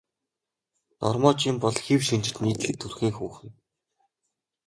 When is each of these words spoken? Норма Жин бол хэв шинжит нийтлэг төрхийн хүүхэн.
Норма 1.05 1.31
Жин 1.41 1.55
бол 1.63 1.75
хэв 1.85 1.99
шинжит 2.07 2.37
нийтлэг 2.43 2.75
төрхийн 2.81 3.13
хүүхэн. 3.15 3.49